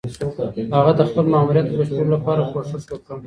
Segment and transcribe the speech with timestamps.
[0.75, 3.17] هغه د خپل ماموريت د بشپړولو لپاره کوښښ وکړ.